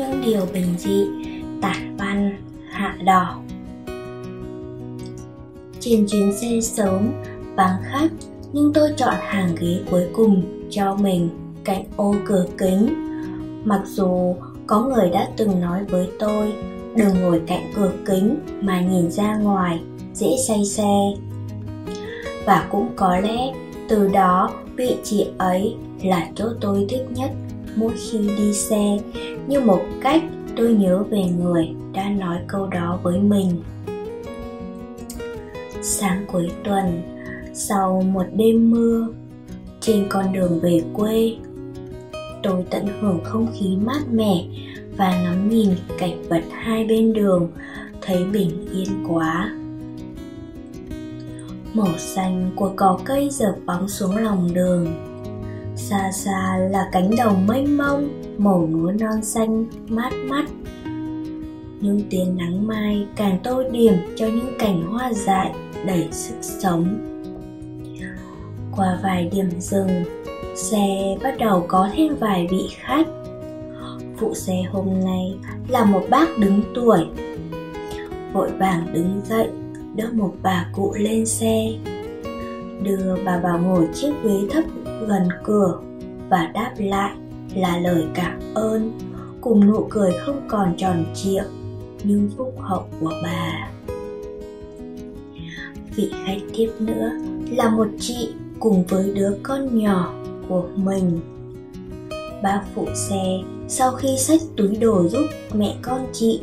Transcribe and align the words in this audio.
những 0.00 0.22
điều 0.26 0.46
bình 0.52 0.74
dị, 0.78 1.06
tản 1.62 1.96
văn, 1.96 2.36
hạ 2.70 2.96
đỏ. 3.04 3.40
Trên 5.80 6.06
chuyến 6.06 6.32
xe 6.32 6.60
sớm, 6.60 7.12
vắng 7.56 7.82
khách, 7.82 8.10
nhưng 8.52 8.72
tôi 8.72 8.90
chọn 8.96 9.14
hàng 9.20 9.54
ghế 9.60 9.80
cuối 9.90 10.06
cùng 10.12 10.42
cho 10.70 10.96
mình, 10.96 11.28
cạnh 11.64 11.84
ô 11.96 12.14
cửa 12.26 12.46
kính. 12.58 12.86
Mặc 13.64 13.82
dù 13.86 14.34
có 14.66 14.80
người 14.80 15.10
đã 15.10 15.28
từng 15.36 15.60
nói 15.60 15.84
với 15.84 16.08
tôi, 16.18 16.52
đừng 16.96 17.20
ngồi 17.20 17.42
cạnh 17.46 17.72
cửa 17.76 17.92
kính 18.06 18.38
mà 18.60 18.80
nhìn 18.80 19.10
ra 19.10 19.36
ngoài, 19.36 19.80
dễ 20.14 20.28
say 20.48 20.64
xe. 20.64 21.12
Và 22.44 22.68
cũng 22.70 22.88
có 22.96 23.18
lẽ 23.18 23.52
từ 23.88 24.08
đó 24.08 24.50
vị 24.76 24.96
trí 25.04 25.26
ấy 25.38 25.74
là 26.02 26.28
chỗ 26.34 26.48
tôi 26.60 26.86
thích 26.88 27.06
nhất 27.10 27.30
mỗi 27.76 27.92
khi 27.96 28.18
đi 28.18 28.52
xe 28.52 28.98
như 29.46 29.60
một 29.60 29.82
cách 30.00 30.22
tôi 30.56 30.72
nhớ 30.72 31.02
về 31.10 31.22
người 31.38 31.68
đã 31.94 32.08
nói 32.08 32.38
câu 32.48 32.66
đó 32.66 32.98
với 33.02 33.18
mình. 33.20 33.62
Sáng 35.82 36.24
cuối 36.32 36.48
tuần, 36.64 37.02
sau 37.54 38.02
một 38.12 38.26
đêm 38.36 38.70
mưa, 38.70 39.08
trên 39.80 40.06
con 40.08 40.32
đường 40.32 40.60
về 40.60 40.82
quê, 40.92 41.36
tôi 42.42 42.64
tận 42.70 42.86
hưởng 43.00 43.20
không 43.24 43.46
khí 43.58 43.76
mát 43.76 44.00
mẻ 44.12 44.44
và 44.96 45.22
ngắm 45.22 45.50
nhìn 45.50 45.68
cảnh 45.98 46.22
vật 46.28 46.42
hai 46.50 46.84
bên 46.84 47.12
đường, 47.12 47.50
thấy 48.02 48.24
bình 48.24 48.66
yên 48.72 49.04
quá. 49.08 49.54
Màu 51.74 51.98
xanh 51.98 52.50
của 52.56 52.72
cỏ 52.76 52.98
cây 53.04 53.28
dợp 53.30 53.54
bóng 53.66 53.88
xuống 53.88 54.16
lòng 54.16 54.54
đường 54.54 55.09
xa 55.80 56.12
xa 56.12 56.56
là 56.70 56.88
cánh 56.92 57.10
đồng 57.16 57.46
mênh 57.46 57.76
mông, 57.76 58.08
màu 58.38 58.68
lúa 58.72 58.92
non 59.00 59.22
xanh, 59.22 59.66
mát 59.88 60.12
mắt. 60.28 60.44
Những 61.80 62.00
tia 62.10 62.24
nắng 62.36 62.66
mai 62.66 63.06
càng 63.16 63.38
tô 63.44 63.62
điểm 63.72 63.94
cho 64.16 64.26
những 64.26 64.54
cành 64.58 64.82
hoa 64.86 65.12
dại 65.12 65.52
đầy 65.86 66.08
sức 66.12 66.34
sống. 66.40 66.98
Qua 68.76 68.98
vài 69.02 69.30
điểm 69.32 69.50
dừng 69.58 70.04
xe 70.56 71.16
bắt 71.22 71.34
đầu 71.38 71.64
có 71.68 71.88
thêm 71.94 72.16
vài 72.16 72.46
vị 72.50 72.68
khách. 72.70 73.06
Phụ 74.16 74.34
xe 74.34 74.62
hôm 74.72 74.86
nay 75.04 75.34
là 75.68 75.84
một 75.84 76.02
bác 76.10 76.38
đứng 76.38 76.62
tuổi. 76.74 77.00
Vội 78.32 78.50
vàng 78.58 78.86
đứng 78.92 79.20
dậy, 79.24 79.48
đỡ 79.96 80.06
một 80.12 80.34
bà 80.42 80.66
cụ 80.72 80.94
lên 80.98 81.26
xe 81.26 81.72
đưa 82.82 83.16
bà 83.24 83.40
vào 83.42 83.58
ngồi 83.58 83.88
chiếc 83.94 84.12
ghế 84.24 84.40
thấp 84.50 84.64
gần 85.08 85.28
cửa 85.44 85.78
và 86.28 86.50
đáp 86.54 86.74
lại 86.78 87.12
là 87.54 87.78
lời 87.78 88.04
cảm 88.14 88.40
ơn, 88.54 88.92
cùng 89.40 89.66
nụ 89.66 89.86
cười 89.90 90.12
không 90.12 90.40
còn 90.48 90.74
tròn 90.76 91.04
trịa 91.14 91.42
nhưng 92.04 92.30
phúc 92.36 92.54
hậu 92.58 92.84
của 93.00 93.12
bà. 93.22 93.70
Vị 95.96 96.12
khách 96.26 96.40
tiếp 96.56 96.70
nữa 96.78 97.10
là 97.50 97.70
một 97.70 97.88
chị 97.98 98.32
cùng 98.60 98.84
với 98.84 99.12
đứa 99.14 99.30
con 99.42 99.78
nhỏ 99.78 100.14
của 100.48 100.68
mình. 100.76 101.20
Bác 102.42 102.62
phụ 102.74 102.86
xe 102.94 103.38
sau 103.68 103.92
khi 103.92 104.08
xách 104.18 104.40
túi 104.56 104.76
đồ 104.76 105.08
giúp 105.08 105.26
mẹ 105.54 105.76
con 105.82 106.06
chị, 106.12 106.40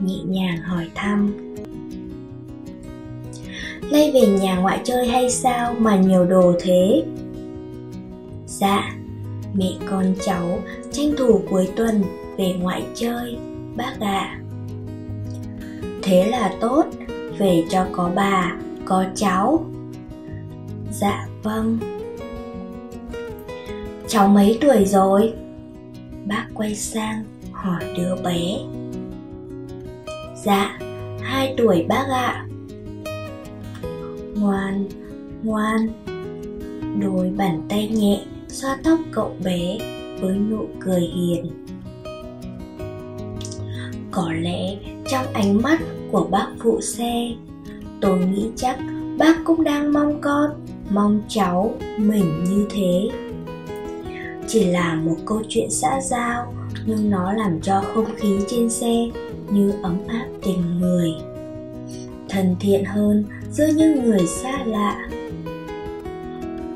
nhẹ 0.00 0.18
nhàng 0.26 0.56
hỏi 0.56 0.88
thăm. 0.94 1.32
Lây 3.90 4.10
về 4.12 4.26
nhà 4.26 4.56
ngoại 4.56 4.80
chơi 4.84 5.08
hay 5.08 5.30
sao 5.30 5.74
mà 5.78 5.96
nhiều 5.96 6.24
đồ 6.24 6.54
thế? 6.60 7.04
Dạ, 8.46 8.90
mẹ 9.54 9.72
con 9.90 10.14
cháu 10.24 10.58
tranh 10.92 11.10
thủ 11.18 11.40
cuối 11.50 11.68
tuần 11.76 12.02
về 12.38 12.52
ngoại 12.60 12.82
chơi, 12.94 13.36
bác 13.76 14.00
ạ. 14.00 14.06
À. 14.10 14.40
Thế 16.02 16.26
là 16.26 16.54
tốt, 16.60 16.84
về 17.38 17.64
cho 17.70 17.86
có 17.92 18.10
bà, 18.14 18.56
có 18.84 19.04
cháu. 19.14 19.64
Dạ 20.92 21.26
vâng. 21.42 21.78
Cháu 24.08 24.28
mấy 24.28 24.58
tuổi 24.60 24.84
rồi? 24.84 25.32
Bác 26.24 26.46
quay 26.54 26.74
sang 26.74 27.24
hỏi 27.52 27.84
đứa 27.96 28.16
bé. 28.24 28.58
Dạ, 30.44 30.78
hai 31.20 31.54
tuổi 31.56 31.86
bác 31.88 32.06
ạ 32.10 32.46
ngoan 34.40 34.88
ngoan. 35.42 35.88
Đôi 37.00 37.30
bàn 37.36 37.62
tay 37.68 37.88
nhẹ, 37.88 38.20
xoa 38.48 38.78
tóc 38.84 38.98
cậu 39.12 39.36
bé 39.44 39.78
với 40.20 40.36
nụ 40.36 40.66
cười 40.80 41.00
hiền. 41.00 41.46
Có 44.10 44.32
lẽ 44.32 44.76
trong 45.08 45.26
ánh 45.32 45.62
mắt 45.62 45.80
của 46.12 46.28
bác 46.30 46.48
phụ 46.58 46.80
xe, 46.80 47.30
tôi 48.00 48.18
nghĩ 48.18 48.50
chắc 48.56 48.78
bác 49.18 49.44
cũng 49.44 49.64
đang 49.64 49.92
mong 49.92 50.20
con, 50.20 50.50
mong 50.90 51.22
cháu 51.28 51.74
mình 51.98 52.44
như 52.44 52.66
thế. 52.70 53.08
Chỉ 54.48 54.64
là 54.64 54.94
một 54.94 55.16
câu 55.26 55.42
chuyện 55.48 55.70
xã 55.70 56.00
giao, 56.00 56.54
nhưng 56.86 57.10
nó 57.10 57.32
làm 57.32 57.60
cho 57.60 57.82
không 57.94 58.14
khí 58.16 58.38
trên 58.48 58.70
xe 58.70 59.10
như 59.50 59.72
ấm 59.82 59.98
áp 60.08 60.26
tình 60.42 60.80
người. 60.80 61.10
Thân 62.28 62.56
thiện 62.60 62.84
hơn 62.84 63.24
giữa 63.52 63.66
những 63.76 64.04
người 64.04 64.26
xa 64.26 64.64
lạ. 64.64 65.08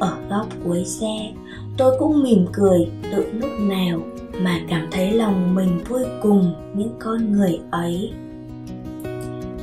Ở 0.00 0.18
góc 0.30 0.48
cuối 0.64 0.84
xe, 0.84 1.32
tôi 1.76 1.96
cũng 1.98 2.22
mỉm 2.22 2.46
cười, 2.52 2.88
tự 3.12 3.32
lúc 3.32 3.50
nào 3.60 4.00
mà 4.40 4.60
cảm 4.68 4.88
thấy 4.90 5.12
lòng 5.12 5.54
mình 5.54 5.78
vui 5.88 6.02
cùng 6.22 6.54
những 6.74 6.94
con 6.98 7.32
người 7.32 7.60
ấy. 7.70 8.12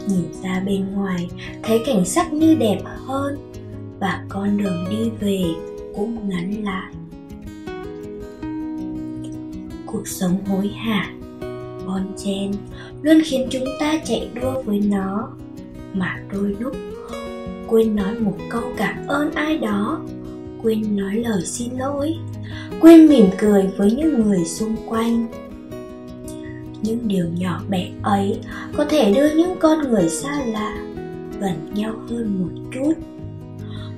Nhìn 0.07 0.33
ra 0.43 0.63
bên 0.65 0.93
ngoài, 0.93 1.29
thấy 1.63 1.81
cảnh 1.85 2.05
sắc 2.05 2.33
như 2.33 2.55
đẹp 2.55 2.79
hơn 3.05 3.37
và 3.99 4.25
con 4.29 4.57
đường 4.57 4.85
đi 4.89 5.09
về 5.19 5.43
cũng 5.95 6.29
ngắn 6.29 6.63
lại. 6.63 6.93
Cuộc 9.85 10.07
sống 10.07 10.45
hối 10.45 10.67
hả, 10.67 11.13
bon 11.85 12.15
chen 12.17 12.51
luôn 13.01 13.21
khiến 13.25 13.47
chúng 13.51 13.65
ta 13.79 13.93
chạy 14.05 14.29
đua 14.41 14.61
với 14.61 14.79
nó 14.79 15.29
mà 15.93 16.19
đôi 16.33 16.55
lúc 16.59 16.75
quên 17.67 17.95
nói 17.95 18.19
một 18.19 18.37
câu 18.49 18.63
cảm 18.77 19.07
ơn 19.07 19.31
ai 19.31 19.57
đó, 19.57 20.01
quên 20.63 20.97
nói 20.97 21.15
lời 21.15 21.45
xin 21.45 21.69
lỗi, 21.77 22.15
quên 22.81 23.07
mỉm 23.07 23.25
cười 23.37 23.69
với 23.77 23.91
những 23.91 24.21
người 24.21 24.45
xung 24.45 24.75
quanh. 24.87 25.27
Những 26.81 27.07
điều 27.07 27.25
nhỏ 27.37 27.61
bé 27.69 27.89
ấy 28.03 28.39
có 28.77 28.85
thể 28.85 29.13
đưa 29.13 29.35
những 29.35 29.55
con 29.59 29.89
người 29.89 30.09
xa 30.09 30.45
lạ 30.45 30.77
gần 31.39 31.73
nhau 31.73 31.93
hơn 32.09 32.41
một 32.41 32.69
chút, 32.73 32.93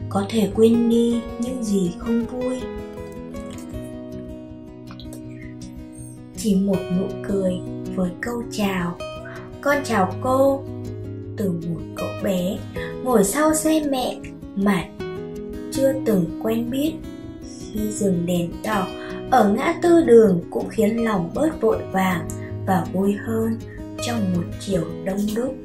có 0.10 0.26
thể 0.30 0.52
quên 0.56 0.90
đi 0.90 1.22
những 1.40 1.64
gì 1.64 1.92
không 1.98 2.26
vui. 2.26 2.62
Chỉ 6.38 6.56
một 6.56 6.78
nụ 7.00 7.06
cười 7.28 7.54
với 7.96 8.10
câu 8.22 8.44
chào, 8.52 8.98
con 9.62 9.78
chào 9.84 10.14
cô 10.22 10.64
từ 11.40 11.52
một 11.52 11.82
cậu 11.96 12.10
bé, 12.24 12.58
ngồi 13.04 13.24
sau 13.24 13.54
xe 13.54 13.82
mẹ 13.90 14.18
mà 14.56 14.84
chưa 15.72 15.94
từng 16.06 16.40
quen 16.44 16.70
biết. 16.70 16.94
Khi 17.74 17.92
dừng 17.92 18.26
đèn 18.26 18.52
đỏ 18.66 18.88
ở 19.32 19.50
ngã 19.50 19.74
tư 19.82 20.03
đường 20.06 20.41
cũng 20.50 20.70
khiến 20.70 21.06
lòng 21.06 21.32
bớt 21.36 21.62
vội 21.62 21.78
vàng 21.91 22.28
và 22.68 22.86
vui 22.94 23.14
hơn 23.14 23.58
trong 24.02 24.34
một 24.36 24.44
chiều 24.59 24.84
đông 25.06 25.20
đúc. 25.36 25.56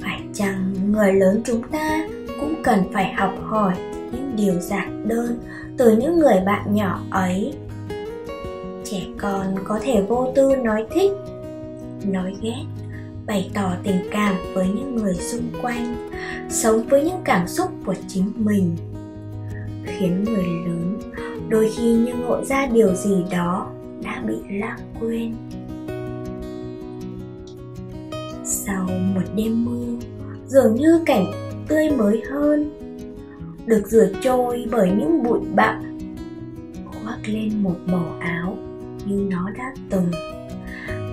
Phải 0.00 0.20
chăng 0.34 0.74
người 0.92 1.12
lớn 1.12 1.42
chúng 1.44 1.62
ta 1.62 2.08
cũng 2.40 2.62
cần 2.62 2.78
phải 2.92 3.12
học 3.12 3.34
hỏi 3.42 3.74
những 4.12 4.32
điều 4.36 4.60
giản 4.60 5.08
đơn 5.08 5.38
từ 5.78 5.96
những 5.96 6.18
người 6.18 6.40
bạn 6.46 6.74
nhỏ 6.74 7.00
ấy? 7.10 7.54
Trẻ 8.84 9.00
con 9.18 9.54
có 9.64 9.78
thể 9.82 10.02
vô 10.08 10.32
tư 10.36 10.56
nói 10.56 10.86
thích 10.94 11.12
nói 12.06 12.34
ghét, 12.42 12.64
bày 13.26 13.50
tỏ 13.54 13.72
tình 13.82 13.98
cảm 14.10 14.36
với 14.54 14.66
những 14.66 14.96
người 14.96 15.14
xung 15.14 15.48
quanh, 15.62 16.10
sống 16.50 16.86
với 16.88 17.04
những 17.04 17.20
cảm 17.24 17.48
xúc 17.48 17.70
của 17.86 17.94
chính 18.08 18.32
mình. 18.36 18.76
Khiến 19.84 20.24
người 20.24 20.44
lớn 20.66 20.98
đôi 21.48 21.70
khi 21.76 21.96
như 21.96 22.12
ngộ 22.14 22.44
ra 22.44 22.66
điều 22.66 22.94
gì 22.94 23.24
đó 23.30 23.70
đã 24.04 24.22
bị 24.26 24.34
lãng 24.50 24.78
quên. 25.00 25.34
Sau 28.44 28.88
một 29.14 29.22
đêm 29.36 29.64
mưa, 29.64 30.06
dường 30.46 30.74
như 30.74 31.00
cảnh 31.06 31.26
tươi 31.68 31.90
mới 31.90 32.22
hơn, 32.30 32.70
được 33.66 33.82
rửa 33.86 34.08
trôi 34.22 34.64
bởi 34.70 34.90
những 34.98 35.22
bụi 35.22 35.40
bặm, 35.54 35.98
khoác 36.84 37.18
lên 37.26 37.62
một 37.62 37.76
màu 37.86 38.18
áo 38.20 38.56
như 39.06 39.28
nó 39.30 39.50
đã 39.58 39.74
từng 39.90 40.10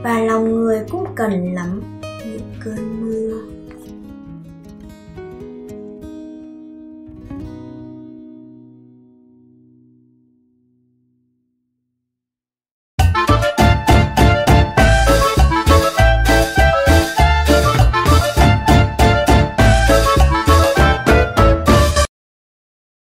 và 0.03 0.19
lòng 0.19 0.56
người 0.56 0.86
cũng 0.92 1.06
cần 1.15 1.53
lắm. 1.53 2.00